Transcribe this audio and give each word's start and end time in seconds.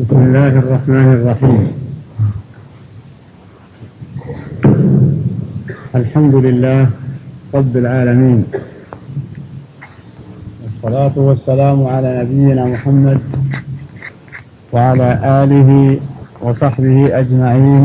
بسم 0.00 0.18
الله 0.22 0.54
الرحمن 0.62 1.08
الرحيم. 1.18 1.62
الحمد 5.94 6.34
لله 6.46 6.80
رب 7.54 7.74
العالمين. 7.76 8.40
والصلاة 10.62 11.16
والسلام 11.18 11.78
على 11.86 12.10
نبينا 12.22 12.64
محمد 12.70 13.20
وعلى 14.72 15.08
آله 15.42 15.70
وصحبه 16.38 17.18
أجمعين 17.18 17.84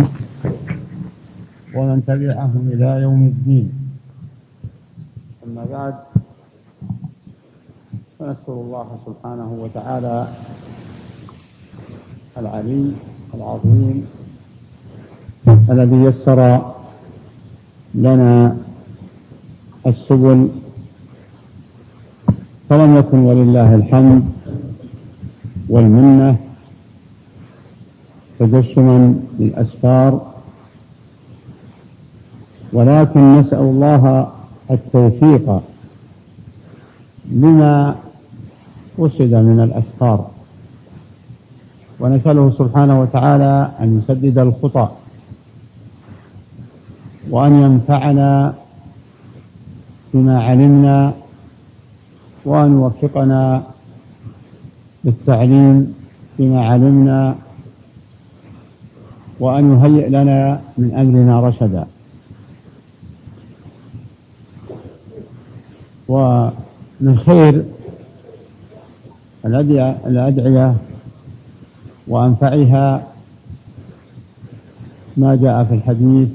ومن 1.73 1.97
تبعهم 2.05 2.63
إلى 2.73 2.89
يوم 3.01 3.21
الدين. 3.33 3.67
أما 5.41 5.65
بعد 5.73 5.93
فنشكر 8.21 8.53
الله 8.53 8.87
سبحانه 9.05 9.49
وتعالى 9.63 10.27
العلي 12.37 12.91
العظيم 13.33 14.05
الذي 15.69 15.95
يسر 15.95 16.39
لنا 17.95 18.57
السبل 19.87 20.39
فلم 22.69 22.97
يكن 22.97 23.19
ولله 23.19 23.75
الحمد 23.75 24.23
والمنة 25.69 26.37
تجشما 28.39 28.97
للأسفار 29.39 30.11
ولكن 32.73 33.39
نسأل 33.39 33.59
الله 33.73 34.27
التوفيق 34.71 35.61
لما 37.31 37.95
وسد 38.97 39.33
من 39.33 39.59
الاسفار 39.59 40.31
ونسأله 41.99 42.51
سبحانه 42.57 43.01
وتعالى 43.01 43.71
أن 43.79 43.99
يسدد 43.99 44.37
الخطى. 44.37 44.89
وأن 47.29 47.61
ينفعنا 47.61 48.53
بما 50.13 50.43
علمنا. 50.43 51.13
وأن 52.45 52.73
يوفقنا 52.73 53.63
بالتعليم 55.03 55.93
بما 56.39 56.65
علمنا. 56.65 57.35
وأن 59.39 59.63
يهيئ 59.73 60.09
لنا 60.09 60.61
من 60.77 60.95
أمرنا 60.95 61.47
رشدا. 61.47 61.85
ومن 66.07 67.19
خير 67.25 67.65
الأدعية 69.45 70.75
وأنفعها 72.07 73.03
ما 75.17 75.35
جاء 75.35 75.63
في 75.63 75.73
الحديث 75.73 76.29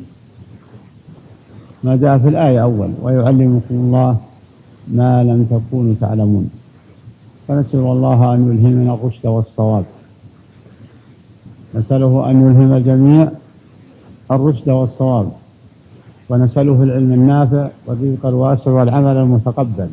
ما 1.84 1.96
جاء 1.96 2.18
في 2.18 2.28
الآية 2.28 2.62
أول 2.62 2.90
ويعلمكم 3.02 3.74
الله 3.74 4.16
ما 4.88 5.24
لم 5.24 5.44
تكونوا 5.44 5.94
تعلمون. 6.00 6.50
فنسأل 7.48 7.78
الله 7.78 8.34
أن 8.34 8.40
يلهمنا 8.50 8.94
الرشد 8.94 9.26
والصواب. 9.26 9.84
نسأله 11.74 12.30
أن 12.30 12.36
يلهم 12.42 12.72
الجميع 12.72 13.28
الرشد 14.30 14.68
والصواب. 14.68 15.32
ونسأله 16.28 16.82
العلم 16.82 17.12
النافع 17.12 17.68
والرزق 17.86 18.26
الواسع 18.26 18.70
والعمل 18.70 19.16
المتقبل. 19.16 19.88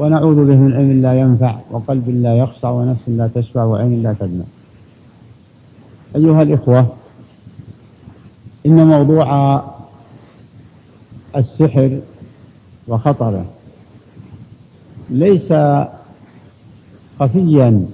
ونعوذ 0.00 0.36
به 0.46 0.56
من 0.56 0.72
علم 0.72 1.02
لا 1.02 1.20
ينفع 1.20 1.54
وقلب 1.70 2.08
لا 2.08 2.34
يخشع 2.36 2.70
ونفس 2.70 3.08
لا 3.08 3.30
تشفع 3.34 3.64
وعين 3.64 4.02
لا 4.02 4.12
تدمع. 4.20 4.44
أيها 6.16 6.42
الإخوة 6.42 6.86
إن 8.66 8.86
موضوع 8.86 9.60
السحر 11.36 12.00
وخطره 12.88 13.44
ليس 15.10 15.52
خفيا 17.20 17.86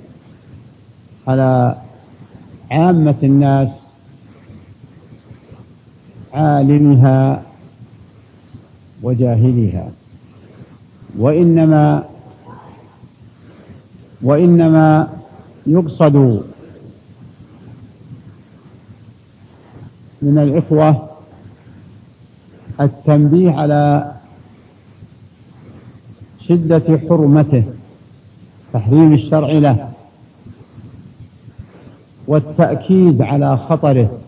على 1.29 1.77
عامة 2.71 3.21
الناس 3.23 3.69
عالمها 6.35 7.43
وجاهلها. 9.03 9.91
وإنما 11.19 12.05
وإنما 14.23 15.09
يقصد 15.67 16.17
من 20.23 20.39
الإخوة 20.39 21.09
التنبيه 22.81 23.53
على 23.53 24.13
شدة 26.49 27.01
حرمته 27.09 27.65
تحريم 28.73 29.13
الشرع 29.13 29.53
له 29.53 29.91
والتأكيد 32.27 33.23
على 33.23 33.57
خطره 33.57 34.19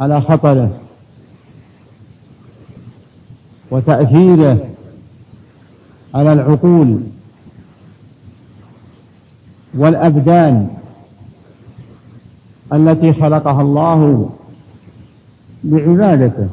على 0.00 0.20
خطره. 0.20 0.80
وتأثيره 3.70 4.68
على 6.14 6.32
العقول 6.32 7.00
والأبدان 9.74 10.70
التي 12.72 13.12
خلقها 13.12 13.62
الله 13.62 14.30
بعبادته 15.64 16.48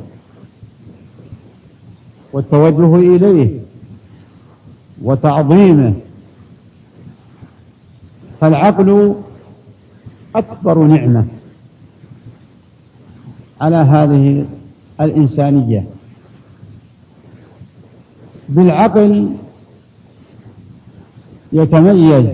والتوجه 2.34 2.96
إليه 2.96 3.60
وتعظيمه. 5.02 5.94
فالعقل 8.42 9.16
أكبر 10.36 10.84
نعمة 10.84 11.26
على 13.62 13.76
هذه 13.76 14.46
الإنسانية. 15.02 15.95
بالعقل 18.50 19.30
يتميز 21.54 22.26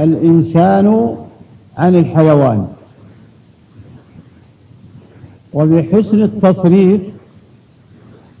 الإنسان 0.00 1.16
عن 1.76 1.94
الحيوان 1.94 2.68
وبحسن 5.52 6.22
التصريف 6.22 7.00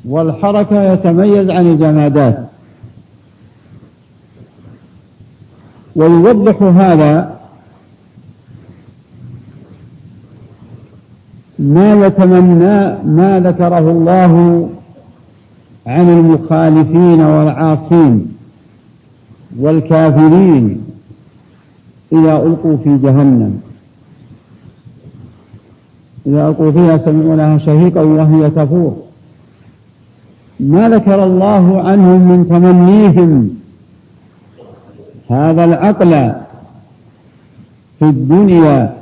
والحركة 0.04 0.92
يتميز 0.92 1.50
عن 1.50 1.66
الجمادات. 1.66 2.48
ويوضح 5.96 6.62
هذا 6.62 7.40
ما 11.58 12.06
يتمنى 12.06 13.02
ما 13.04 13.40
ذكره 13.40 13.90
الله 13.90 14.70
عن 15.86 16.08
المخالفين 16.08 17.20
والعاصين 17.20 18.36
والكافرين 19.58 20.82
إذا 22.12 22.36
ألقوا 22.36 22.76
في 22.76 22.96
جهنم. 22.96 23.60
إذا 26.26 26.48
ألقوا 26.48 26.70
فيها 26.72 26.98
سمعوا 26.98 27.36
لها 27.36 27.58
شهيقا 27.58 28.00
وهي 28.00 28.50
تفور. 28.50 28.96
ما 30.60 30.88
ذكر 30.88 31.24
الله 31.24 31.82
عنهم 31.82 32.28
من 32.28 32.48
تمنيهم. 32.48 33.50
هذا 35.30 35.64
العقل 35.64 36.34
في 37.98 38.04
الدنيا 38.04 38.96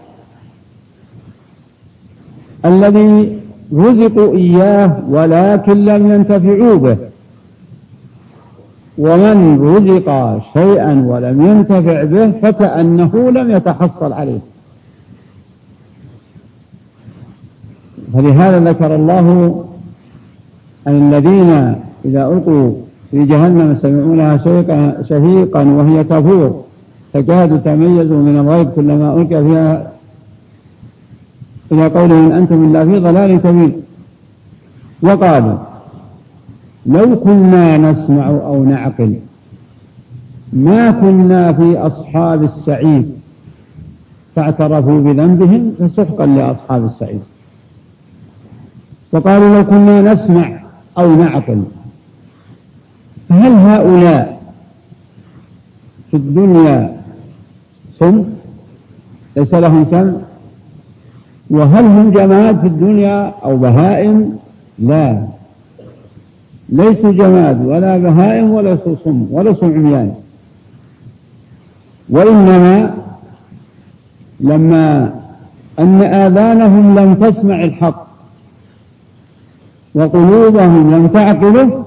الذي 2.65 3.42
رزقوا 3.75 4.35
إياه 4.35 4.97
ولكن 5.09 5.85
لم 5.85 6.13
ينتفعوا 6.13 6.77
به. 6.77 6.97
ومن 8.99 9.61
رزق 9.61 10.39
شيئا 10.55 11.05
ولم 11.07 11.47
ينتفع 11.47 12.05
به 12.05 12.31
فكأنه 12.31 13.31
لم 13.31 13.51
يتحصل 13.51 14.13
عليه. 14.13 14.39
فلهذا 18.15 18.71
ذكر 18.71 18.95
الله 18.95 19.65
أن 20.87 21.13
الذين 21.15 21.51
إذا 22.05 22.29
ألقوا 22.29 22.73
في 23.11 23.25
جهنم 23.25 23.79
سمعوا 23.83 24.17
لها 24.17 24.37
شهيقا 25.03 25.63
وهي 25.63 26.05
تفور 26.05 26.65
تكاد 27.13 27.63
تميز 27.63 28.11
من 28.13 28.39
الغيب 28.39 28.71
كلما 28.71 29.15
ألقى 29.15 29.45
فيها 29.45 29.92
إلى 31.73 31.87
قوله 31.87 32.21
إن 32.21 32.33
أنتم 32.33 32.65
إلا 32.65 32.85
في 32.85 32.99
ضلال 32.99 33.41
كبير 33.41 33.73
وقالوا 35.03 35.59
لو 36.87 37.21
كنا 37.21 37.79
نسمع 37.79 38.29
أو 38.29 38.65
نعقل 38.65 39.17
ما 40.53 40.91
كنا 40.91 41.53
في 41.53 41.79
أصحاب 41.79 42.43
السعيد 42.45 43.13
فاعترفوا 44.37 45.01
بذنبهم 45.01 45.75
فسحقا 45.79 46.27
لأصحاب 46.27 46.85
السعيد 46.85 47.23
وقالوا 49.13 49.55
لو 49.55 49.65
كنا 49.67 50.13
نسمع 50.13 50.61
أو 50.99 51.15
نعقل 51.17 51.63
فهل 53.29 53.53
هؤلاء 53.53 54.43
في 56.11 56.17
الدنيا 56.17 56.97
سم؟ 57.99 58.25
ليس 59.37 59.55
لهم 59.55 59.87
سمع 59.91 60.13
وهل 61.53 61.85
هم 61.85 62.11
جماد 62.11 62.61
في 62.61 62.67
الدنيا 62.67 63.35
أو 63.45 63.57
بهائم؟ 63.57 64.39
لا. 64.79 65.27
ليسوا 66.69 67.13
جماد 67.13 67.67
ولا 67.67 67.99
بهائم 67.99 68.51
ولا 68.51 68.79
صم 69.05 69.27
ولا 69.31 69.55
عميان 69.63 70.15
وإنما 72.11 72.95
لما 74.41 75.15
أن 75.79 76.03
آذانهم 76.03 76.99
لم 76.99 77.15
تسمع 77.15 77.65
الحق 77.65 78.07
وقلوبهم 79.95 80.95
لم 80.95 81.07
تعقله 81.07 81.85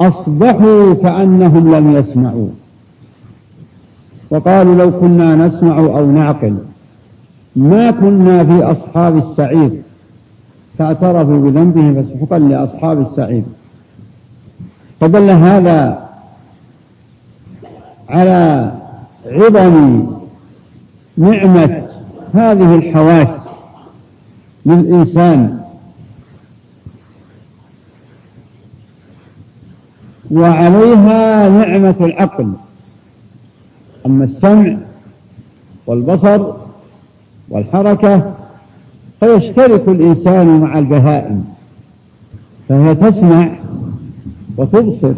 أصبحوا 0.00 0.94
كأنهم 0.94 1.74
لم 1.74 1.96
يسمعوا. 1.96 2.48
وقالوا 4.30 4.74
لو 4.74 5.00
كنا 5.00 5.46
نسمع 5.46 5.78
أو 5.78 6.10
نعقل. 6.10 6.56
ما 7.56 7.90
كنا 7.90 8.44
في 8.44 8.62
أصحاب 8.62 9.30
السعير. 9.30 9.82
فاعترفوا 10.78 11.50
بذنبهم 11.50 12.02
فسحقا 12.02 12.38
لأصحاب 12.38 13.00
السعير. 13.00 13.44
فدل 15.00 15.30
هذا 15.30 16.08
على 18.08 18.72
عظم 19.26 20.06
نعمة 21.16 21.86
هذه 22.34 22.74
الحواس 22.74 23.28
للإنسان. 24.66 25.60
وعليها 30.30 31.48
نعمة 31.48 31.94
العقل. 32.00 32.52
أما 34.06 34.24
السمع 34.24 34.76
والبصر 35.86 36.63
والحركة 37.48 38.34
فيشترك 39.20 39.88
الإنسان 39.88 40.60
مع 40.60 40.78
البهائم 40.78 41.44
فهي 42.68 42.94
تسمع 42.94 43.48
وتبصر. 44.56 45.14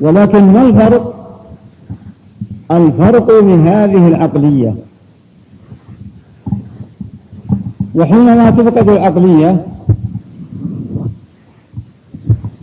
ولكن 0.00 0.52
ما 0.52 0.62
الفرق؟ 0.62 1.16
الفرق 2.70 3.40
بهذه 3.40 4.08
العقلية. 4.08 4.74
وحينما 7.94 8.50
تفقد 8.50 8.88
العقلية 8.88 9.66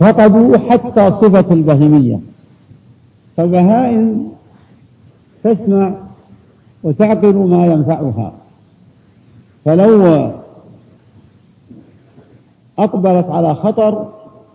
فقدوا 0.00 0.56
حتى 0.56 1.10
صفة 1.10 1.54
البهيمية. 1.54 2.20
فالبهائم 3.36 4.28
تسمع 5.44 6.03
وتعقل 6.84 7.34
ما 7.34 7.66
ينفعها. 7.66 8.32
فلو 9.64 10.30
أقبلت 12.78 13.26
على 13.26 13.54
خطر 13.54 14.12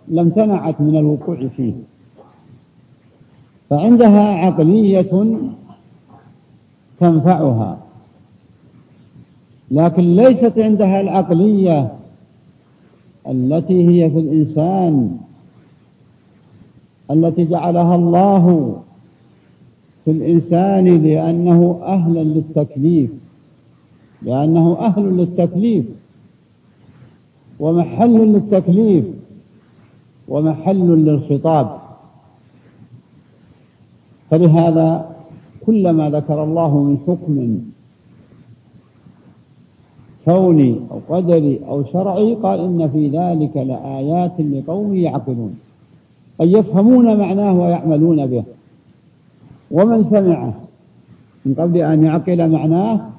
لامتنعت 0.08 0.82
من 0.82 0.98
الوقوع 0.98 1.48
فيه. 1.58 1.74
فعندها 3.70 4.22
عقلية 4.22 5.38
تنفعها. 7.00 7.78
لكن 9.72 10.16
ليست 10.16 10.54
عندها 10.58 11.02
العقلية 11.02 11.92
التي 13.28 13.88
هي 13.88 14.10
في 14.10 14.20
الإنسان 14.20 15.18
التي 17.12 17.46
جعلها 17.46 17.96
الله 17.96 18.76
في 20.10 20.16
الإنسان 20.16 21.04
لأنه 21.04 21.80
أهلا 21.84 22.20
للتكليف 22.20 23.10
لأنه 24.22 24.78
أهل 24.80 25.04
للتكليف 25.18 25.86
ومحل 27.60 28.34
للتكليف 28.34 29.06
ومحل 30.28 30.88
للخطاب. 31.06 31.80
فلهذا 34.30 35.16
كلما 35.66 36.10
ذكر 36.10 36.44
الله 36.44 36.84
من 36.84 36.98
حكم 37.08 37.60
كوني 40.26 40.76
أو 40.92 41.16
قدري 41.16 41.60
أو 41.68 41.84
شرعي 41.94 42.34
قال 42.36 42.60
إن 42.60 42.90
في 42.94 43.08
ذلك 43.08 43.58
لآيات 43.58 44.40
لقوم 44.40 44.96
يعقلون 44.96 45.60
أي 46.42 46.52
يفهمون 46.52 47.18
معناه 47.18 47.60
ويعملون 47.60 48.26
به. 48.26 48.44
ومن 49.72 50.06
سمعه 50.10 50.54
من 51.46 51.54
قبل 51.54 51.78
أن 51.78 52.04
يعقل 52.04 52.50
معناه 52.52 53.10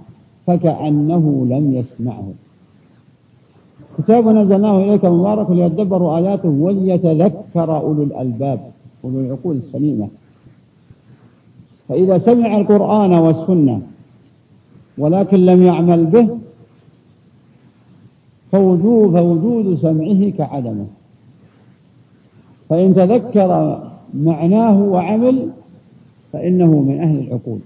فكأنه 0.46 1.46
لم 1.50 1.74
يسمعه. 1.74 2.32
كتاب 3.98 4.28
نزلناه 4.28 4.78
إليك 4.78 5.04
مبارك 5.04 5.50
ليدبروا 5.50 6.18
آياته 6.18 6.48
وليتذكر 6.48 7.76
أولو 7.76 8.02
الألباب 8.02 8.60
أولو 9.04 9.20
العقول 9.20 9.56
السليمة. 9.56 10.08
فإذا 11.88 12.18
سمع 12.18 12.56
القرآن 12.56 13.12
والسنة 13.12 13.80
ولكن 14.98 15.46
لم 15.46 15.66
يعمل 15.66 16.06
به 16.06 16.28
فوجود, 18.52 19.12
فوجود 19.12 19.78
سمعه 19.82 20.30
كعدمه. 20.30 20.86
فإن 22.68 22.94
تذكر 22.94 23.82
معناه 24.14 24.82
وعمل 24.82 25.48
فإنه 26.32 26.66
من 26.66 27.00
أهل 27.00 27.18
العقول. 27.18 27.58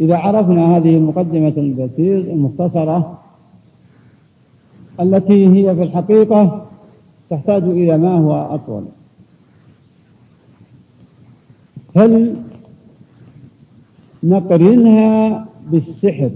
إذا 0.00 0.16
عرفنا 0.16 0.76
هذه 0.76 0.96
المقدمة 0.96 1.54
البسيط 1.56 2.24
المختصرة 2.28 3.18
التي 5.00 5.48
هي 5.48 5.74
في 5.74 5.82
الحقيقة 5.82 6.66
تحتاج 7.30 7.62
إلى 7.62 7.98
ما 7.98 8.18
هو 8.18 8.54
أطول. 8.54 8.84
هل 11.96 12.36
نقرنها 14.22 15.46
بالسحر 15.70 16.30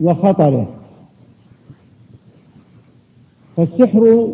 وخطره؟ 0.00 0.68
فالسحر 3.56 4.28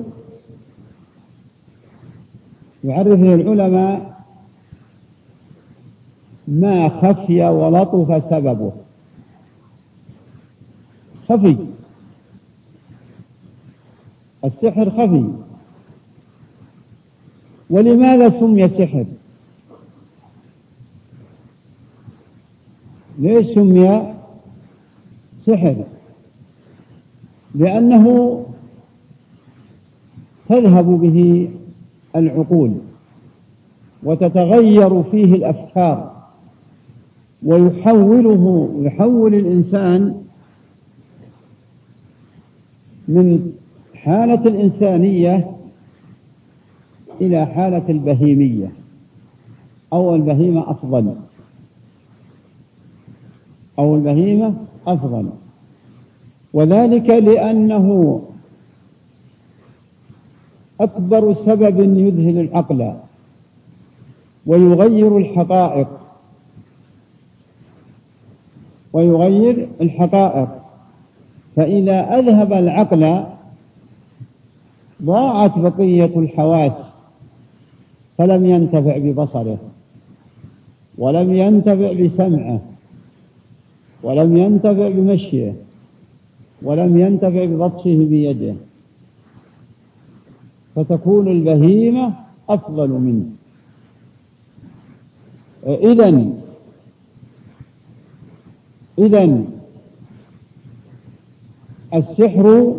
يعرفه 2.85 3.35
العلماء 3.35 4.23
ما 6.49 6.89
خفي 6.89 7.43
ولطف 7.43 8.31
سببه. 8.31 8.73
خفي. 11.29 11.57
السحر 14.45 14.91
خفي. 14.91 15.33
ولماذا 17.71 18.41
سمي 18.41 18.69
سحر؟ 18.69 19.05
ليش 23.19 23.55
سمي 23.55 24.15
سحر؟ 25.47 25.85
لأنه 27.55 28.37
تذهب 30.49 30.87
به 31.01 31.49
العقول 32.17 32.75
وتتغير 34.03 35.03
فيه 35.03 35.35
الأفكار 35.35 36.13
ويحوله 37.43 38.75
يحول 38.81 39.35
الإنسان 39.35 40.23
من 43.09 43.53
حالة 43.95 44.47
الإنسانية 44.47 45.51
إلى 47.21 47.47
حالة 47.47 47.83
البهيمية 47.89 48.73
أو 49.93 50.15
البهيمة 50.15 50.71
أفضل. 50.71 51.15
أو 53.79 53.95
البهيمة 53.95 54.55
أفضل. 54.87 55.29
وذلك 56.53 57.11
لأنه 57.11 58.21
أكبر 60.81 61.37
سبب 61.47 61.99
يذهل 61.99 62.41
العقل 62.41 62.95
ويغير 64.47 65.19
الحقائق. 65.19 65.89
ويغير 68.93 69.69
الحقائق. 69.81 70.49
فإذا 71.57 72.19
أذهب 72.19 72.53
العقل 72.53 73.25
ضاعت 75.03 75.59
بقية 75.59 76.13
الحواس 76.17 76.73
فلم 78.19 78.47
ينتفع 78.47 78.99
ببصره 78.99 79.59
ولم 80.99 81.37
ينتفع 81.37 81.93
بسمعه 81.93 82.61
ولم 84.03 84.37
ينتفع 84.37 84.89
بمشيه 84.89 85.55
ولم 86.63 86.99
ينتفع 86.99 87.45
ببطشه 87.45 88.07
بيده. 88.11 88.55
فتكون 90.77 91.29
البهيمة 91.29 92.15
أفضل 92.49 92.89
منه. 92.89 93.25
إذا 95.67 96.33
إذا 98.99 99.45
السحر 101.95 102.77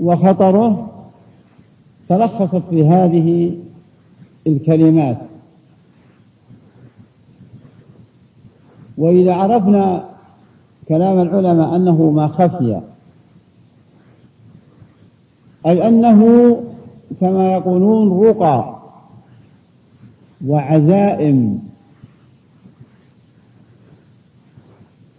وخطره 0.00 0.92
تلخصت 2.08 2.62
في 2.70 2.88
هذه 2.88 3.58
الكلمات. 4.46 5.18
وإذا 8.98 9.34
عرفنا 9.34 10.08
كلام 10.88 11.20
العلماء 11.20 11.76
أنه 11.76 12.10
ما 12.10 12.28
خفي 12.28 12.80
أي 15.66 15.88
أنه 15.88 16.22
كما 17.20 17.52
يقولون 17.52 18.26
رقى 18.26 18.76
وعزائم 20.46 21.58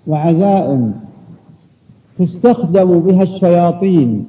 وعزائم 0.08 0.94
تستخدم 2.20 3.00
بها 3.00 3.24
الشياطين 3.24 4.26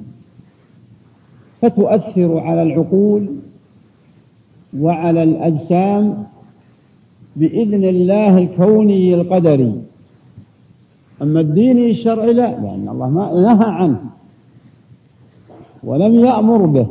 فتؤثر 1.61 2.39
على 2.39 2.63
العقول 2.63 3.29
وعلى 4.79 5.23
الأجسام 5.23 6.23
بإذن 7.35 7.83
الله 7.83 8.37
الكوني 8.37 9.15
القدري. 9.15 9.81
أما 11.21 11.39
الديني 11.39 11.91
الشرعي 11.91 12.33
لا 12.33 12.47
لأن 12.47 12.87
الله 12.91 13.09
ما 13.09 13.33
نهى 13.33 13.69
عنه. 13.71 14.01
ولم 15.83 16.25
يأمر 16.25 16.65
به 16.65 16.87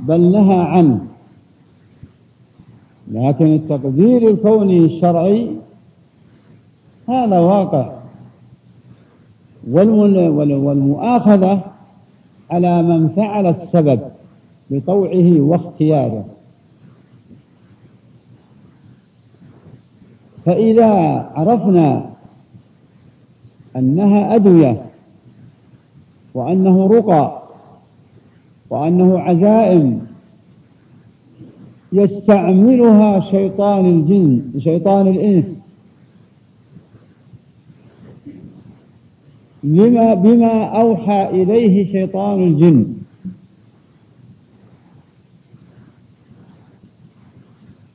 بل 0.00 0.20
نهى 0.32 0.58
عنه. 0.58 1.06
لكن 3.10 3.54
التقدير 3.54 4.30
الكوني 4.30 4.78
الشرعي 4.78 5.50
هذا 7.08 7.38
واقع. 7.38 7.92
والمؤاخذة 9.68 11.60
على 12.50 12.82
من 12.82 13.08
فعل 13.08 13.46
السبب 13.46 14.00
بطوعه 14.70 15.40
واختياره. 15.40 16.24
فإذا 20.44 20.92
عرفنا 21.34 22.10
أنها 23.76 24.34
أدوية 24.34 24.82
وأنه 26.34 26.86
رقى 26.86 27.47
وأنه 28.70 29.18
عزائم 29.18 30.06
يستعملها 31.92 33.30
شيطان 33.30 33.86
الجن 33.86 34.60
شيطان 34.60 35.08
الإنس. 35.08 35.44
لما 39.64 40.14
بما 40.14 40.64
أوحى 40.64 41.30
إليه 41.30 41.92
شيطان 41.92 42.42
الجن. 42.42 42.94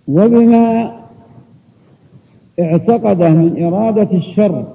وبما 0.07 0.93
اعتقده 2.59 3.29
من 3.29 3.63
إرادة 3.63 4.17
الشر 4.17 4.73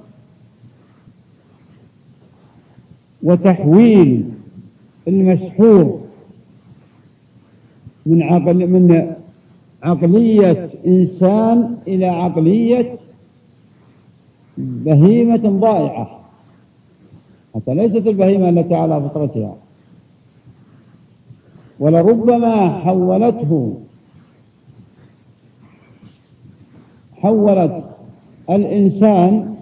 وتحويل 3.22 4.37
المسحور 5.08 6.00
من 8.06 8.22
عقل 8.22 8.66
من 8.66 9.14
عقلية 9.82 10.70
إنسان 10.86 11.76
إلى 11.86 12.06
عقلية 12.06 12.98
بهيمة 14.58 15.60
ضائعة. 15.60 16.20
حتى 17.54 17.74
ليست 17.74 18.06
البهيمة 18.06 18.48
التي 18.48 18.74
على 18.74 19.00
فطرتها. 19.00 19.56
ولربما 21.80 22.78
حولته 22.78 23.80
حولت 27.22 27.84
الإنسان 28.50 29.54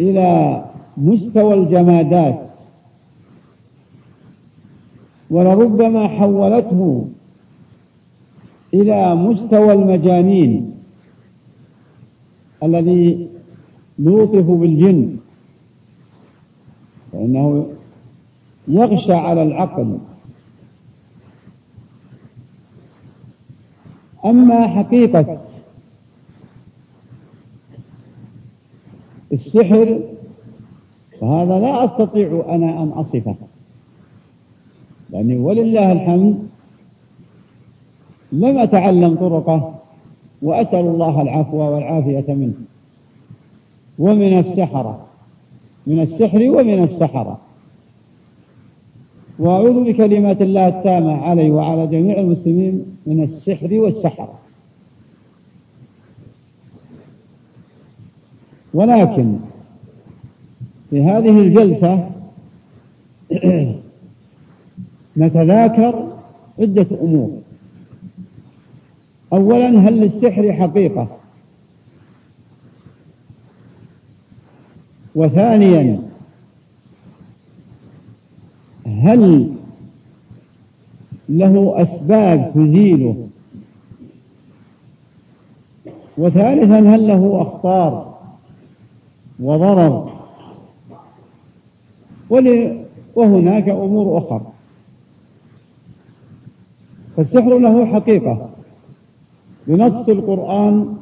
إلى 0.00 0.64
مستوى 0.96 1.54
الجمادات. 1.54 2.51
ولربما 5.32 6.08
حولته 6.08 7.06
إلى 8.74 9.14
مستوى 9.14 9.72
المجانين 9.72 10.74
الذي 12.62 13.28
يوقف 13.98 14.44
بالجن 14.44 15.16
فإنه 17.12 17.66
يغشى 18.68 19.12
على 19.12 19.42
العقل. 19.42 19.98
أما 24.24 24.68
حقيقة 24.68 25.40
السحر 29.32 30.00
فهذا 31.20 31.58
لا 31.58 31.84
أستطيع 31.84 32.44
أنا 32.48 32.82
أن 32.82 32.88
أصفه. 32.88 33.34
لأني 35.12 35.36
ولله 35.36 35.92
الحمد 35.92 36.48
لم 38.32 38.58
أتعلم 38.58 39.14
طرقه 39.14 39.74
وأسأل 40.42 40.80
الله 40.80 41.22
العفو 41.22 41.56
والعافية 41.56 42.34
منه. 42.34 42.54
ومن 43.98 44.38
السحرة 44.38 45.06
من 45.86 46.00
السحر 46.00 46.42
ومن 46.42 46.84
السحرة. 46.84 47.40
وأعوذ 49.38 49.84
بكلمات 49.84 50.42
الله 50.42 50.68
التامة 50.68 51.22
علي 51.22 51.50
وعلى 51.50 51.86
جميع 51.86 52.20
المسلمين 52.20 52.84
من 53.06 53.22
السحر 53.22 53.74
والسحرة. 53.74 54.38
ولكن 58.74 59.36
في 60.90 61.02
هذه 61.02 61.38
الجلسة 61.38 62.10
نتذاكر 65.16 66.08
عدة 66.58 66.86
أمور. 67.02 67.30
أولا 69.32 69.68
هل 69.68 70.00
للسحر 70.00 70.52
حقيقة؟ 70.52 71.08
وثانيا 75.14 76.02
هل 78.86 79.52
له 81.28 81.82
أسباب 81.82 82.52
تزيله؟ 82.54 83.28
وثالثا 86.18 86.78
هل 86.78 87.08
له 87.08 87.42
أخطار 87.42 88.18
وضرر؟ 89.40 90.12
وهناك 93.14 93.68
أمور 93.68 94.18
أخرى. 94.18 94.51
فالسحر 97.16 97.58
له 97.58 97.86
حقيقة. 97.86 98.50
بنص 99.66 100.08
القرآن 100.08 100.96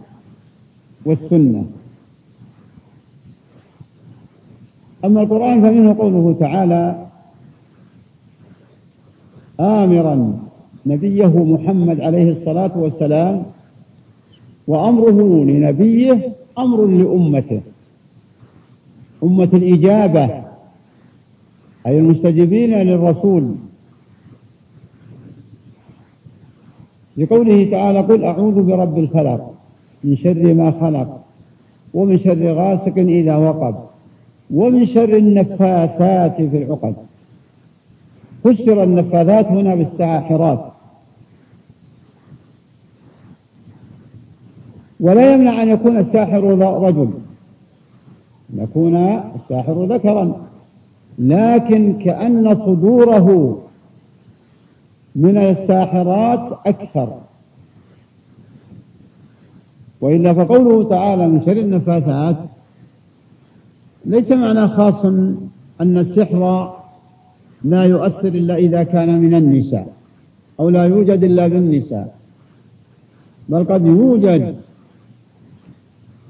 والسنة. 1.04 1.64
أما 5.04 5.22
القرآن 5.22 5.60
فمنه 5.60 5.94
قوله 5.98 6.36
تعالى 6.40 7.06
آمرا 9.60 10.38
نبيه 10.86 11.44
محمد 11.44 12.00
عليه 12.00 12.30
الصلاة 12.32 12.78
والسلام 12.78 13.42
وأمره 14.66 15.44
لنبيه 15.44 16.32
أمر 16.58 16.86
لأمته. 16.86 17.60
أمة 19.22 19.48
الإجابة 19.52 20.24
أي 21.86 21.98
المستجيبين 21.98 22.70
للرسول. 22.70 23.54
لقوله 27.16 27.70
تعالى 27.70 28.00
قل 28.00 28.24
أعوذ 28.24 28.62
برب 28.62 28.98
الفلق 28.98 29.54
من 30.04 30.16
شر 30.16 30.54
ما 30.54 30.70
خلق 30.80 31.20
ومن 31.94 32.18
شر 32.18 32.52
غاسق 32.52 32.98
إذا 32.98 33.36
وقب 33.36 33.74
ومن 34.50 34.86
شر 34.86 35.16
النفاثات 35.16 36.36
في 36.36 36.56
العقد. 36.62 36.94
فسر 38.44 38.82
النفاذات 38.82 39.46
هنا 39.46 39.74
بالساحرات. 39.74 40.64
ولا 45.00 45.34
يمنع 45.34 45.62
أن 45.62 45.68
يكون 45.68 45.98
الساحر 45.98 46.44
رجل. 46.82 47.10
يكون 48.54 48.96
الساحر 48.96 49.84
ذكرا. 49.84 50.32
لكن 51.18 51.92
كأن 52.04 52.54
صدوره 52.54 53.58
من 55.14 55.38
الساحرات 55.38 56.58
أكثر. 56.66 57.18
وإلا 60.00 60.34
فقوله 60.34 60.88
تعالى 60.88 61.28
من 61.28 61.42
شر 61.44 61.52
النفاثات 61.52 62.36
ليس 64.04 64.30
معنى 64.30 64.68
خاص 64.68 65.04
أن 65.80 65.98
السحر 65.98 66.72
لا 67.64 67.84
يؤثر 67.84 68.28
إلا 68.28 68.54
إذا 68.56 68.82
كان 68.82 69.20
من 69.20 69.34
النساء 69.34 69.92
أو 70.60 70.68
لا 70.68 70.84
يوجد 70.84 71.24
إلا 71.24 71.48
بالنساء 71.48 72.14
بل 73.48 73.64
قد 73.64 73.86
يوجد 73.86 74.54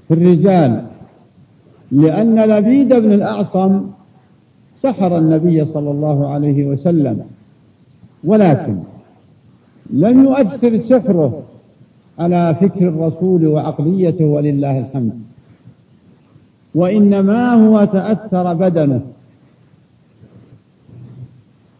في 0.08 0.14
الرجال 0.14 0.84
لأن 1.92 2.40
لبيد 2.40 2.88
بن 2.88 3.12
الأعصم 3.12 3.86
سحر 4.82 5.18
النبي 5.18 5.64
صلى 5.64 5.90
الله 5.90 6.28
عليه 6.28 6.66
وسلم. 6.66 7.24
ولكن 8.24 8.76
لم 9.90 10.24
يؤثر 10.24 10.80
سحره 10.88 11.42
على 12.18 12.54
فكر 12.60 12.88
الرسول 12.88 13.46
وعقليته 13.46 14.24
ولله 14.24 14.78
الحمد. 14.78 15.22
وإنما 16.74 17.54
هو 17.54 17.84
تأثر 17.84 18.54
بدنه. 18.54 19.00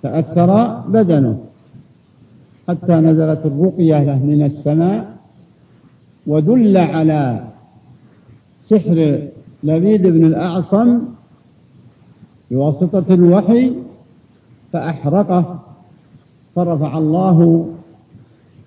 تأثر 0.02 0.80
بدنه. 0.88 1.44
حتى 2.68 2.92
نزلت 2.92 3.46
الرقية 3.46 4.04
له 4.04 4.18
من 4.26 4.42
السماء 4.42 5.16
ودل 6.26 6.76
على 6.76 7.40
سحر 8.70 9.18
لبيد 9.62 10.06
بن 10.06 10.24
الأعصم 10.24 10.98
بواسطة 12.50 13.14
الوحي 13.14 13.72
فأحرقه. 14.72 15.69
فرفع 16.54 16.98
الله 16.98 17.68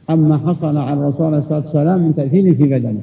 عما 0.09 0.37
حصل 0.37 0.77
على 0.77 0.93
الرسول 0.93 1.25
عليه 1.25 1.37
الصلاة 1.37 1.65
والسلام 1.65 1.99
من 1.99 2.15
تأثير 2.15 2.55
في 2.55 2.63
بدنه. 2.63 3.01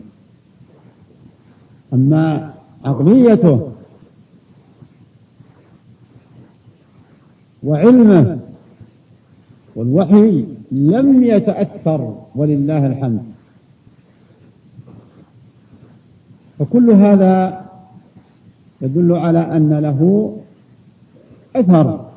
أما 1.92 2.54
عقليته 2.84 3.68
وعلمه 7.62 8.38
والوحي 9.76 10.44
لم 10.72 11.24
يتأثر 11.24 12.14
ولله 12.34 12.86
الحمد. 12.86 13.22
فكل 16.58 16.90
هذا 16.90 17.66
يدل 18.82 19.12
على 19.12 19.56
أن 19.56 19.78
له 19.78 20.32
أثر 21.56 22.10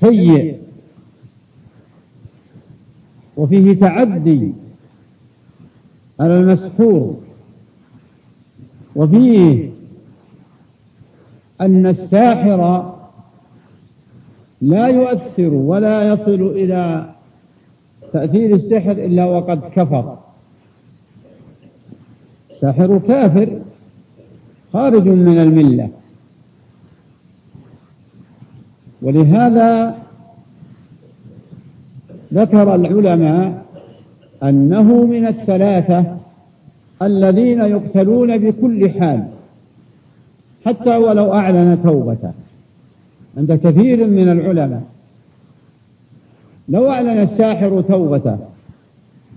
سيء 0.00 0.63
وفيه 3.36 3.80
تعدي 3.80 4.52
على 6.20 6.36
المسحور. 6.36 7.20
وفيه 8.96 9.70
أن 11.60 11.86
الساحر 11.86 12.94
لا 14.62 14.88
يؤثر 14.88 15.54
ولا 15.54 16.08
يصل 16.08 16.42
إلى 16.42 17.10
تأثير 18.12 18.54
السحر 18.54 18.92
إلا 18.92 19.24
وقد 19.24 19.60
كفر. 19.76 20.18
الساحر 22.50 22.98
كافر 22.98 23.60
خارج 24.72 25.08
من 25.08 25.38
الملة. 25.38 25.88
ولهذا 29.02 30.03
ذكر 32.34 32.74
العلماء 32.74 33.64
أنه 34.42 34.82
من 34.82 35.26
الثلاثة 35.26 36.16
الذين 37.02 37.60
يقتلون 37.60 38.38
بكل 38.38 38.90
حال 38.90 39.24
حتى 40.66 40.96
ولو 40.96 41.34
أعلن 41.34 41.78
توبته. 41.82 42.32
عند 43.36 43.52
كثير 43.52 44.06
من 44.06 44.28
العلماء. 44.28 44.82
لو 46.68 46.90
أعلن 46.90 47.22
الساحر 47.22 47.80
توبته 47.80 48.38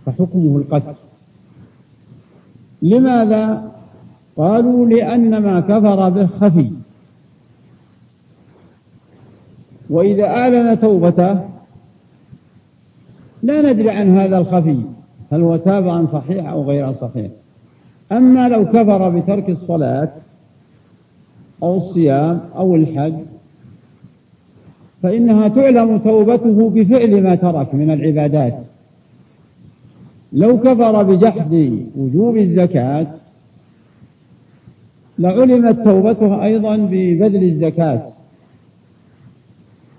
فحكمه 0.05 0.57
القتل. 0.57 0.95
لماذا؟ 2.81 3.71
قالوا 4.38 4.86
لأن 4.86 5.38
ما 5.38 5.60
كفر 5.60 6.10
به 6.10 6.27
خفي. 6.41 6.71
وإذا 9.89 10.25
أعلن 10.25 10.79
توبته 10.79 11.57
لا 13.47 13.62
ندري 13.62 13.89
عن 13.89 14.17
هذا 14.17 14.38
الخفي 14.38 14.77
هل 15.31 15.41
هو 15.41 15.57
تاب 15.57 15.89
عن 15.89 16.07
صحيح 16.13 16.49
أو 16.49 16.63
غير 16.63 16.93
صحيح. 17.01 17.31
أما 18.12 18.49
لو 18.49 18.65
كفر 18.65 19.10
بترك 19.10 19.49
الصلاة 19.49 20.10
أو 21.63 21.77
الصيام 21.77 22.41
أو 22.55 22.75
الحج 22.75 23.13
فإنها 25.03 25.47
تعلم 25.47 25.97
توبته 25.97 26.69
بفعل 26.69 27.23
ما 27.23 27.36
ترك 27.36 27.75
من 27.75 27.91
العبادات. 27.91 28.57
لو 30.33 30.60
كفر 30.60 31.03
بجحد 31.03 31.53
وجوب 31.97 32.38
الزكاة 32.38 33.07
لعلمت 35.19 35.79
توبته 35.83 36.43
أيضا 36.43 36.75
ببذل 36.75 37.43
الزكاة. 37.43 38.16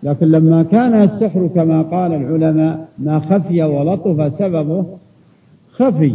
لكن 0.03 0.27
لما 0.27 0.63
كان 0.63 1.03
السحر 1.03 1.47
كما 1.47 1.83
قال 1.83 2.13
العلماء 2.13 2.89
ما 2.99 3.21
خفي 3.21 3.63
ولطف 3.63 4.39
سببه 4.39 4.87
خفي. 5.73 6.15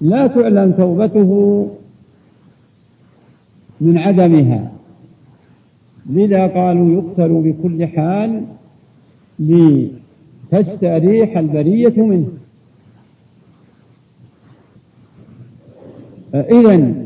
لا 0.00 0.26
تعلم 0.26 0.72
توبته 0.72 1.70
من 3.80 3.98
عدمها. 3.98 4.72
لذا 6.10 6.46
قالوا 6.46 7.02
يقتل 7.02 7.28
بكل 7.28 7.86
حال 7.86 8.42
لتستريح 9.38 11.38
البرية 11.38 12.02
منه. 12.02 12.28
إذا 16.34 17.03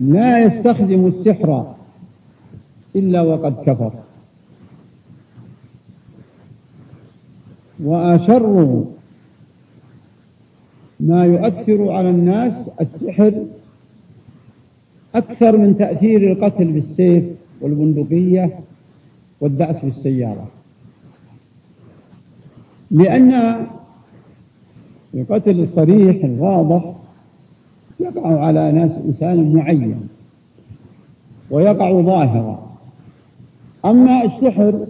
لا 0.00 0.44
يستخدم 0.44 1.06
السحر 1.06 1.74
إلا 2.96 3.22
وقد 3.22 3.54
كفر. 3.66 3.92
وأشر 7.80 8.84
ما 11.00 11.24
يؤثر 11.24 11.90
على 11.90 12.10
الناس 12.10 12.52
السحر 12.80 13.44
أكثر 15.14 15.56
من 15.56 15.78
تأثير 15.78 16.32
القتل 16.32 16.64
بالسيف 16.64 17.24
والبندقية 17.60 18.60
والدعس 19.40 19.76
بالسيارة. 19.84 20.48
لأن 22.90 23.56
القتل 25.14 25.60
الصريح 25.60 26.24
الواضح 26.24 26.99
يقع 28.00 28.40
على 28.46 28.72
ناس 28.72 28.90
إنسان 29.06 29.54
معين 29.54 30.08
ويقع 31.50 32.00
ظاهرا. 32.00 32.70
أما 33.84 34.24
السحر 34.24 34.86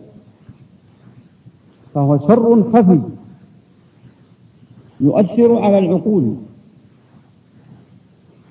فهو 1.95 2.19
شر 2.19 2.73
خفي 2.73 3.01
يؤثر 5.01 5.59
على 5.59 5.79
العقول. 5.79 6.35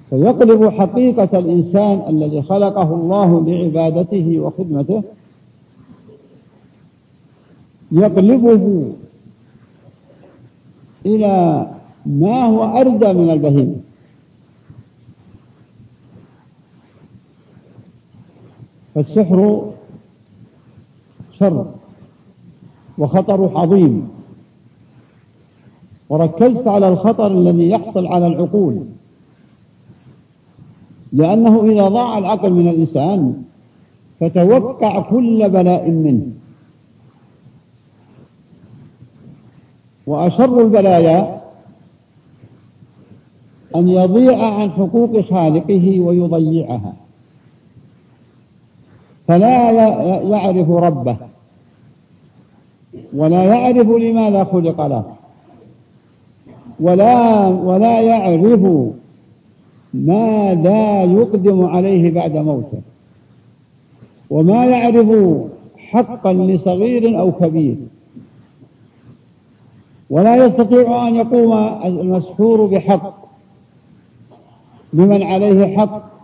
فيقلب 0.10 0.70
حقيقة 0.70 1.40
الإنسان 1.40 2.04
الذي 2.10 2.42
خلقه 2.42 2.96
الله 2.96 3.46
لعبادته 3.46 4.40
وخدمته 4.40 5.04
يقلبه 7.92 8.92
إلى 11.06 11.68
ما 12.06 12.46
هو 12.46 12.64
أردى 12.82 13.14
من 13.14 13.30
البهيمة. 13.30 13.89
فالسحر 19.00 19.72
شر 21.40 21.66
وخطر 22.98 23.58
عظيم. 23.58 24.10
وركزت 26.10 26.68
على 26.68 26.88
الخطر 26.88 27.28
الذي 27.28 27.70
يحصل 27.70 28.08
على 28.08 28.28
العقول. 28.28 28.84
لأنه 31.14 31.72
إذا 31.72 31.88
ضاع 31.88 32.18
العقل 32.18 32.54
من 32.54 32.68
الإنسان 32.68 33.44
فتوقع 34.20 35.02
كل 35.02 35.50
بلاء 35.50 35.90
منه. 35.90 36.28
وأشر 40.08 40.62
البلايا 40.62 41.42
أن 43.76 43.90
يضيع 43.90 44.54
عن 44.54 44.72
حقوق 44.72 45.22
خالقه 45.22 46.00
ويضيعها. 46.00 46.94
فلا 49.30 49.72
يعرف 50.22 50.70
ربه 50.70 51.16
ولا 53.14 53.44
يعرف 53.44 53.88
لماذا 53.88 54.44
خلق 54.44 54.82
له 54.88 55.04
ولا 56.80 57.48
ولا 57.48 58.02
يعرف 58.02 58.92
ماذا 59.94 61.04
يقدم 61.04 61.66
عليه 61.66 62.12
بعد 62.12 62.38
موته 62.38 62.82
وما 64.30 64.66
يعرف 64.66 65.38
حقا 65.78 66.34
لصغير 66.34 67.20
أو 67.20 67.32
كبير 67.32 67.76
ولا 70.10 70.46
يستطيع 70.46 71.08
أن 71.08 71.16
يقوم 71.16 71.54
المسحور 71.86 72.66
بحق 72.66 73.14
لمن 74.94 75.24
عليه 75.24 75.78
حق 75.78 76.19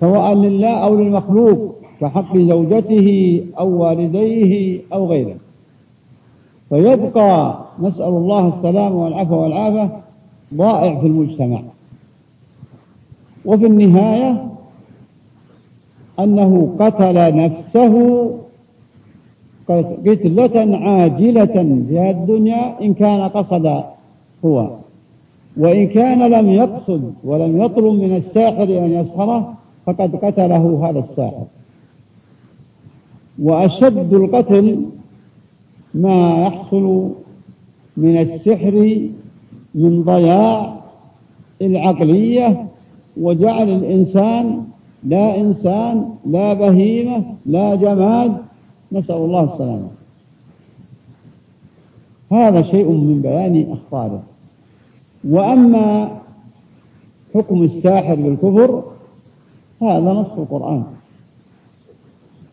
سواء 0.00 0.34
لله 0.34 0.68
أو 0.70 0.96
للمخلوق 1.00 1.74
كحق 2.00 2.36
زوجته 2.36 3.40
أو 3.58 3.82
والديه 3.82 4.80
أو 4.92 5.06
غيره. 5.06 5.36
فيبقى 6.68 7.58
نسأل 7.80 8.08
الله 8.08 8.52
السلام 8.58 8.94
والعفو 8.94 9.34
والعافية 9.34 9.90
ضائع 10.54 11.00
في 11.00 11.06
المجتمع. 11.06 11.60
وفي 13.44 13.66
النهاية 13.66 14.44
أنه 16.20 16.74
قتل 16.80 17.36
نفسه 17.36 17.94
قتلة 20.06 20.76
عاجلة 20.76 21.46
في 21.88 22.10
الدنيا 22.10 22.80
إن 22.80 22.94
كان 22.94 23.20
قصد 23.28 23.84
هو. 24.44 24.70
وإن 25.56 25.86
كان 25.86 26.30
لم 26.30 26.48
يقصد 26.50 27.14
ولم 27.24 27.62
يطلب 27.62 27.84
من 27.84 28.16
الساحر 28.16 28.62
أن 28.62 28.92
يسحره 28.92 29.54
فقد 29.88 30.16
قتله 30.16 30.88
هذا 30.90 31.04
الساحر. 31.10 31.44
وأشد 33.38 34.14
القتل 34.14 34.82
ما 35.94 36.46
يحصل 36.46 37.10
من 37.96 38.20
السحر 38.20 39.00
من 39.74 40.02
ضياع 40.02 40.76
العقلية 41.62 42.66
وجعل 43.16 43.68
الإنسان 43.68 44.64
لا 45.04 45.40
إنسان 45.40 46.14
لا 46.26 46.54
بهيمة 46.54 47.24
لا 47.46 47.74
جماد. 47.74 48.36
نسأل 48.92 49.16
الله 49.16 49.52
السلامة. 49.52 49.88
هذا 52.32 52.62
شيء 52.62 52.90
من 52.90 53.20
بيان 53.22 53.72
أخطاره 53.72 54.22
وأما 55.28 56.18
حكم 57.34 57.62
الساحر 57.62 58.14
بالكفر 58.14 58.82
هذا 59.82 60.12
نص 60.12 60.26
القرآن. 60.38 60.84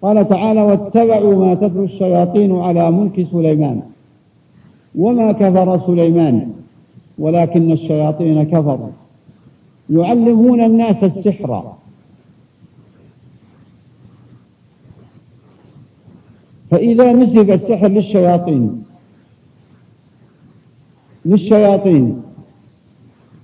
قال 0.02 0.30
تعالى 0.30 0.62
واتبعوا 0.62 1.46
ما 1.46 1.56
تتلو 1.56 1.84
الشياطين 1.84 2.62
على 2.62 2.92
ملك 2.92 3.28
سليمان 3.32 3.82
وما 4.96 5.32
كفر 5.32 5.88
سليمان 5.88 6.54
ولكن 7.18 7.72
الشياطين 7.72 8.44
كفروا. 8.44 8.90
يعلمون 9.90 10.64
الناس 10.64 11.04
السحر. 11.04 11.74
فإذا 16.72 17.14
نسب 17.14 17.52
السحر 17.52 17.88
للشياطين 17.88 18.84
للشياطين 21.26 22.22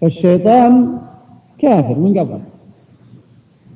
فالشيطان 0.01 0.97
كافر 1.59 1.99
من 1.99 2.19
قبل. 2.19 2.50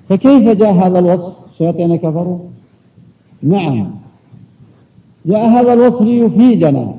فكيف 0.10 0.58
جاء 0.58 0.74
هذا 0.74 1.00
الوصف؟ 1.00 1.34
الشياطين 1.52 1.96
كفروا؟ 1.96 2.40
نعم. 3.44 3.92
جاء 5.26 5.46
هذا 5.48 5.74
الوصف 5.74 6.02
ليفيدنا 6.02 6.96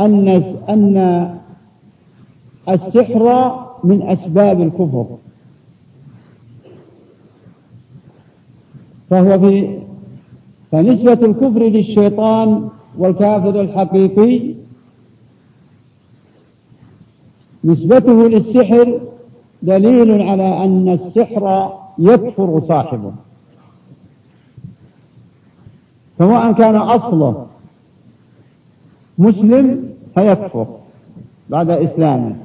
أن 0.00 0.28
أن 0.68 0.96
السحر 2.68 3.54
من 3.84 4.02
أسباب 4.02 4.62
الكفر. 4.62 5.06
فهو 9.10 9.40
في 9.40 9.78
فنسبة 10.72 11.12
الكفر 11.12 11.62
للشيطان 11.62 12.68
والكافر 12.98 13.60
الحقيقي 13.60 14.54
نسبته 17.64 18.28
للسحر 18.28 19.00
دليل 19.62 20.22
على 20.22 20.64
أن 20.64 20.88
السحر 20.88 21.72
يكفر 22.00 22.62
صاحبه. 22.68 23.12
سواء 26.18 26.52
كان 26.52 26.76
أصله 26.76 27.46
مسلم 29.18 29.88
فيكفر 30.14 30.66
بعد 31.48 31.70
إسلامه. 31.70 32.36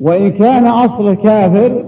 وإن 0.00 0.30
كان 0.30 0.66
أصل 0.66 1.14
كافر 1.14 1.84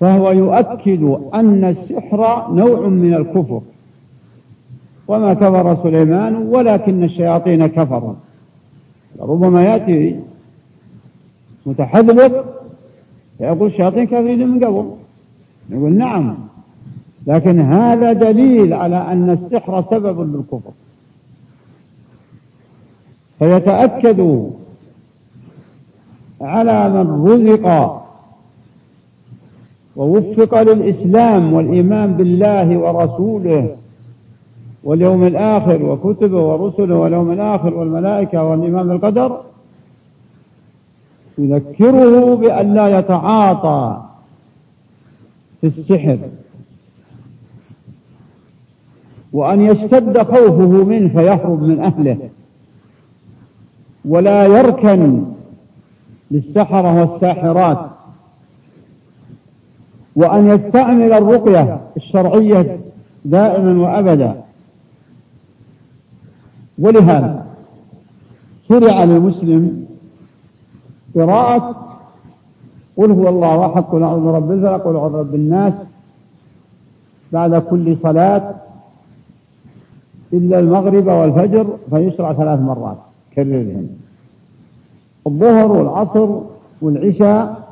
فهو 0.00 0.30
يؤكد 0.30 1.02
أن 1.34 1.64
السحر 1.64 2.52
نوع 2.52 2.88
من 2.88 3.14
الكفر. 3.14 3.60
وما 5.08 5.34
كفر 5.34 5.82
سليمان 5.82 6.34
ولكن 6.36 7.04
الشياطين 7.04 7.66
كفروا. 7.66 8.14
ربما 9.20 9.64
يأتي 9.64 10.20
متحذلق 11.66 12.44
فيقول 13.38 13.70
الشياطين 13.70 14.06
كافرين 14.06 14.48
من 14.48 14.64
قبل. 14.64 15.03
يقول 15.70 15.92
نعم. 15.92 16.34
لكن 17.26 17.60
هذا 17.60 18.12
دليل 18.12 18.74
على 18.74 18.96
أن 18.96 19.30
السحر 19.30 19.84
سبب 19.90 20.34
للكفر. 20.36 20.70
فيتأكد 23.38 24.50
على 26.40 26.88
من 26.88 27.24
رزق 27.26 28.00
ووفق 29.96 30.62
للإسلام 30.62 31.52
والإيمان 31.52 32.12
بالله 32.12 32.78
ورسوله 32.78 33.76
واليوم 34.84 35.24
الآخر 35.24 35.82
وكتبه 35.82 36.40
ورسله 36.42 36.94
واليوم 36.94 37.32
الآخر 37.32 37.74
والملائكة 37.74 38.44
والإيمان 38.44 38.88
بالقدر 38.88 39.40
يذكره 41.38 42.34
بأن 42.34 42.74
لا 42.74 42.98
يتعاطى 42.98 44.03
في 45.70 45.80
السحر. 45.80 46.18
وأن 49.32 49.60
يشتد 49.60 50.22
خوفه 50.22 50.84
منه 50.84 51.08
فيهرب 51.08 51.62
من 51.62 51.80
أهله. 51.80 52.30
ولا 54.04 54.46
يركن 54.46 55.24
للسحرة 56.30 57.00
والساحرات. 57.00 57.90
وأن 60.16 60.48
يستعمل 60.48 61.12
الرقية 61.12 61.80
الشرعية 61.96 62.80
دائما 63.24 63.82
وأبدا. 63.82 64.44
ولهذا 66.78 67.46
شرع 68.68 69.04
للمسلم 69.04 69.86
قراءة 71.14 71.93
قل 72.96 73.10
هو 73.10 73.28
الله 73.28 73.66
أحد 73.66 73.82
قل 73.82 74.02
أعوذ 74.02 74.20
برب 74.20 74.50
الفلق 74.50 74.82
قل 74.84 74.96
أعوذ 74.96 75.12
برب 75.12 75.34
الناس. 75.34 75.72
بعد 77.32 77.54
كل 77.54 77.96
صلاة 78.02 78.54
إلا 80.32 80.58
المغرب 80.58 81.06
والفجر 81.06 81.66
فيشرع 81.90 82.32
ثلاث 82.32 82.60
مرات 82.60 82.96
كررهم 83.34 83.88
الظهر 85.26 85.72
والعصر 85.72 86.28
والعشاء 86.82 87.68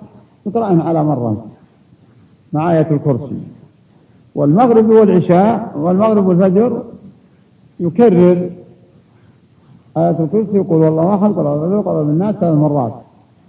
يقرأهم 0.47 0.83
على 0.83 1.05
مرة 1.05 1.45
مع 2.53 2.73
آية 2.73 2.91
الكرسي. 2.91 3.41
والمغرب 4.35 4.89
والعشاء 4.91 5.73
والمغرب 5.77 6.27
والفجر 6.27 6.83
يكرر 7.81 8.51
آية 9.97 10.17
الكرسي 10.21 10.57
يقول 10.57 10.81
والله 10.81 11.15
أحد 11.15 11.33
قل 11.33 11.47
أعوذ 11.47 11.83
برب 11.83 12.09
الناس. 12.09 12.35
ثلاث 12.35 12.55
مرات. 12.55 12.93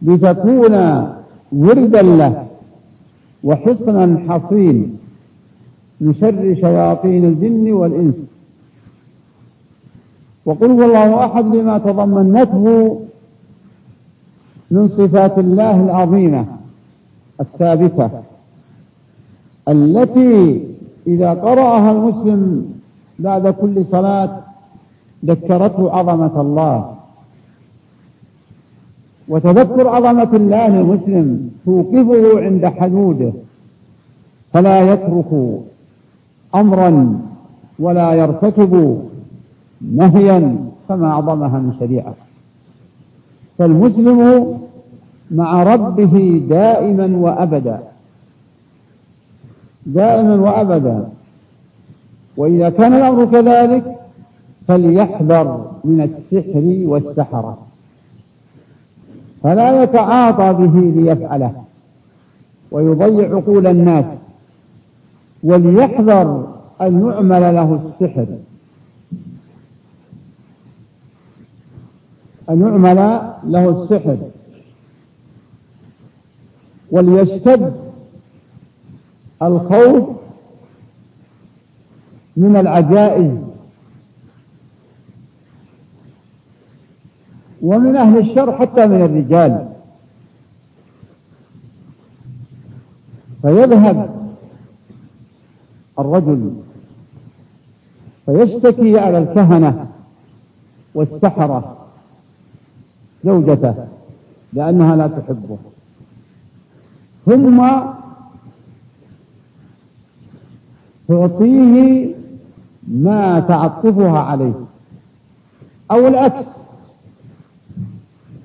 لتكون 0.02 0.74
وردا 1.54 2.02
له 2.02 2.48
وحصنا 3.44 4.06
حصين 4.28 4.98
من 6.02 6.14
شر 6.22 6.56
شياطين 6.56 7.26
الجن 7.26 7.72
والإنس. 7.74 8.16
وقل 10.46 10.72
هو 10.72 10.84
الله 10.84 11.26
أحد 11.26 11.46
لما 11.46 11.78
تضمنته 11.78 12.66
من 14.72 14.90
صفات 14.90 15.38
الله 15.40 15.76
العظيمة 15.82 16.46
الثابتة 17.42 18.10
التي 19.70 20.64
إذا 21.08 21.30
قرأها 21.34 21.92
المسلم 21.92 22.66
بعد 23.20 23.48
كل 23.48 23.86
صلاة 23.92 24.40
ذكرته 25.26 25.92
عظمة 25.92 26.42
الله. 26.42 26.96
وتذكر 29.28 29.88
عظمة 29.88 30.30
الله 30.34 30.68
المسلم 30.68 31.50
توقفه 31.66 32.42
عند 32.42 32.66
حدوده 32.66 33.32
فلا 34.54 34.94
يترك 34.94 35.60
أمرا 36.56 37.20
ولا 37.80 38.14
يرتكب 38.14 39.02
نهيا 39.82 40.56
كما 40.90 41.08
أعظمها 41.08 41.60
من 41.60 41.74
شريعة. 41.80 42.14
فالمسلم 43.58 44.48
مع 45.32 45.64
ربه 45.64 46.42
دائما 46.50 47.18
وأبدا 47.18 47.80
دائما 49.86 50.36
وأبدا. 50.36 51.08
وإذا 52.38 52.70
كان 52.70 52.94
الأمر 52.94 53.26
كذلك 53.26 53.96
فليحذر 54.68 55.72
من 55.84 56.02
السحر 56.02 56.64
والسحرة. 56.90 57.58
فلا 59.44 59.84
يتعاطى 59.84 60.54
به 60.54 61.02
ليفعله. 61.02 61.64
ويضيع 62.72 63.36
عقول 63.36 63.68
الناس. 63.68 64.06
وليحذر 65.44 66.48
أن 66.82 67.08
يعمل 67.08 67.42
له 67.42 67.92
السحر. 68.02 68.28
أن 72.50 72.62
يعمل 72.62 73.22
له 73.44 73.84
السحر. 73.84 74.18
وليشتد 76.92 77.74
الخوف 79.42 80.10
من 82.38 82.56
العجائز. 82.58 83.53
ومن 87.64 87.96
أهل 87.96 88.18
الشر 88.18 88.58
حتى 88.58 88.88
من 88.88 89.02
الرجال. 89.02 89.70
فيذهب 93.42 94.10
الرجل 96.00 96.54
فيشتكي 98.26 99.00
على 99.00 99.18
الكهنة 99.18 99.88
والسحرة 100.96 101.78
زوجته 103.26 103.76
لأنها 104.54 104.96
لا 104.96 105.08
تحبه. 105.08 105.58
ثم 107.26 107.68
تعطيه 111.08 112.16
ما 112.88 113.40
تعطفها 113.40 114.20
عليه 114.20 114.66
أو 115.92 116.08
العكس. 116.08 116.46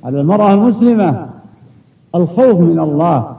على 0.05 0.21
المرأة 0.21 0.55
المسلمة 0.55 1.29
الخوف 2.15 2.61
من 2.61 2.81
الله. 2.81 3.37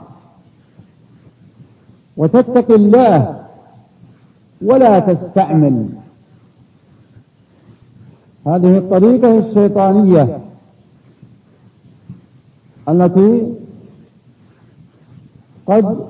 وتتقي 2.16 2.74
الله 2.74 3.44
ولا 4.62 4.98
تستعمل. 4.98 5.88
هذه 8.46 8.78
الطريقة 8.78 9.38
الشيطانية 9.38 10.38
التي 12.88 13.54
قد 15.66 16.06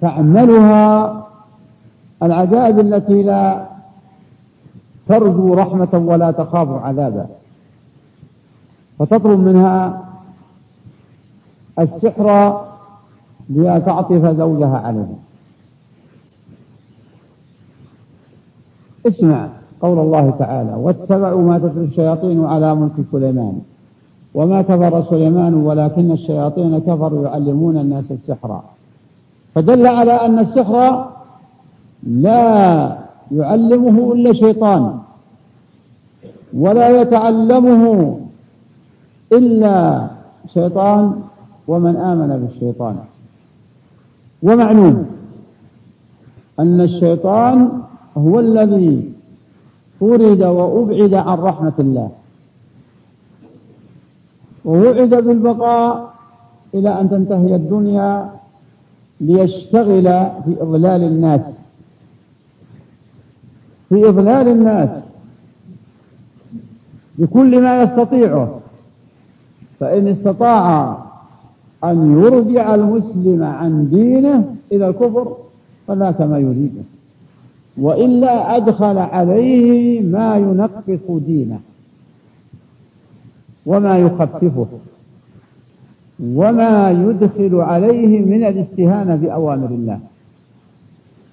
تعملها 0.00 1.14
العجائز 2.22 2.78
التي 2.78 3.22
لا 3.22 3.66
ترجو 5.08 5.54
رحمة 5.54 5.88
ولا 5.92 6.30
تخاف 6.30 6.68
عذابا 6.68 7.26
فتطلب 8.98 9.40
منها 9.40 10.04
السحر 11.78 12.60
لتعطف 13.50 14.26
زوجها 14.26 14.78
عليه. 14.78 15.14
اسمع 19.06 19.48
قول 19.80 19.98
الله 19.98 20.30
تعالى 20.38 20.74
واتبعوا 20.74 21.42
ما 21.42 21.58
تتلو 21.58 21.84
الشياطين 21.84 22.44
على 22.44 22.74
ملك 22.74 22.92
سليمان 23.12 23.60
وما 24.34 24.62
كفر 24.62 25.04
سليمان 25.10 25.54
ولكن 25.54 26.10
الشياطين 26.12 26.78
كفروا 26.78 27.24
يعلمون 27.24 27.78
الناس 27.78 28.04
السحر. 28.10 28.60
فدل 29.54 29.86
على 29.86 30.12
أن 30.12 30.38
السحر 30.38 31.08
لا 32.02 32.98
يعلمه 33.30 34.12
إلا 34.12 34.32
شيطان 34.32 34.98
ولا 36.54 37.00
يتعلمه 37.02 38.18
إلا 39.32 40.06
شيطان 40.54 41.22
ومن 41.68 41.96
آمن 41.96 42.46
بالشيطان. 42.46 42.96
ومعلوم 44.42 45.06
أن 46.60 46.80
الشيطان 46.80 47.82
هو 48.16 48.40
الذي 48.40 49.12
طرد 50.00 50.42
وأبعد 50.42 51.14
عن 51.14 51.38
رحمة 51.38 51.72
الله. 51.78 52.10
ووعد 54.64 55.14
بالبقاء 55.14 56.14
إلى 56.74 57.00
أن 57.00 57.10
تنتهي 57.10 57.56
الدنيا 57.56 58.30
ليشتغل 59.20 60.04
في 60.44 60.56
إضلال 60.60 61.02
الناس. 61.02 61.40
في 63.88 64.08
إضلال 64.08 64.48
الناس. 64.48 64.88
بكل 67.18 67.62
ما 67.62 67.82
يستطيعه. 67.82 68.57
فإن 69.80 70.08
استطاع 70.08 70.98
أن 71.84 72.22
يرجع 72.22 72.74
المسلم 72.74 73.42
عن 73.42 73.88
دينه 73.90 74.54
إلى 74.72 74.88
الكفر 74.88 75.36
فذاك 75.86 76.20
ما 76.20 76.38
يريده 76.38 76.82
وإلا 77.78 78.56
أدخل 78.56 78.98
عليه 78.98 80.00
ما 80.00 80.36
ينقص 80.36 81.10
دينه 81.26 81.60
وما 83.66 83.98
يخففه 83.98 84.66
وما 86.22 86.90
يدخل 86.90 87.54
عليه 87.54 88.20
من 88.20 88.44
الاستهانة 88.44 89.16
بأوامر 89.16 89.66
الله. 89.66 89.98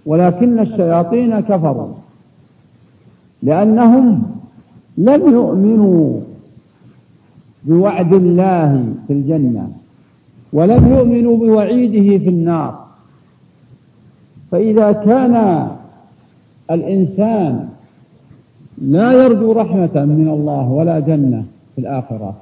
ولكن 0.05 0.59
الشياطين 0.59 1.39
كفروا 1.39 1.93
لأنهم 3.43 4.23
لم 4.97 5.21
يؤمنوا 5.33 6.19
بوعد 7.65 8.13
الله 8.13 8.93
في 9.07 9.13
الجنة 9.13 9.71
ولم 10.53 10.87
يؤمنوا 10.87 11.37
بوعيده 11.37 12.23
في 12.23 12.29
النار. 12.29 12.85
فإذا 14.51 14.91
كان 14.91 15.67
الإنسان 16.71 17.69
لا 18.77 19.11
يرجو 19.11 19.51
رحمة 19.51 20.05
من 20.05 20.29
الله 20.33 20.69
ولا 20.69 20.99
جنة 20.99 21.43
في 21.75 21.81
الآخرة 21.81 22.35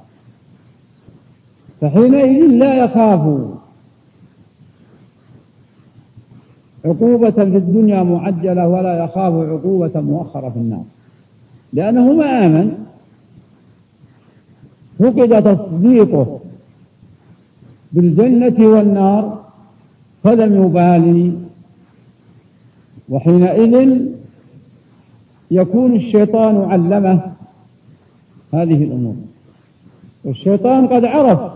فحينئذ 1.80 2.46
لا 2.46 2.84
يخاف 2.84 3.38
عقوبة 6.84 7.30
في 7.30 7.56
الدنيا 7.56 8.02
معجلة 8.02 8.68
ولا 8.68 9.04
يخاف 9.04 9.34
عقوبة 9.34 10.00
مؤخرة 10.00 10.48
في 10.48 10.56
النار 10.56 10.84
لأنه 11.72 12.12
ما 12.12 12.46
آمن 12.46 12.72
فقد 14.98 15.44
تصديقه 15.44 16.40
بالجنة 17.92 18.68
والنار 18.68 19.44
فلم 20.22 20.64
يبالي. 20.64 21.32
وحينئذ 23.08 24.00
يكون 25.50 25.96
الشيطان 25.96 26.70
علمه 26.70 27.32
هذه 28.52 28.84
الأمور. 28.84 29.14
والشيطان 30.24 30.86
قد 30.86 31.04
عرف 31.04 31.52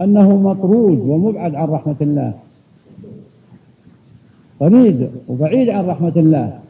أنه 0.00 0.36
مطرود 0.36 0.98
ومبعد 0.98 1.54
عن 1.54 1.68
رحمة 1.68 1.96
الله. 2.00 2.34
طريد 4.60 5.10
وبعيد 5.28 5.68
عن 5.68 5.86
رحمة 5.86 6.12
الله. 6.16 6.61